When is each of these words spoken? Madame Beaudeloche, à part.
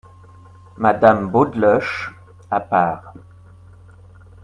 Madame 0.77 1.29
Beaudeloche, 1.31 2.09
à 2.49 2.59
part. 2.59 3.13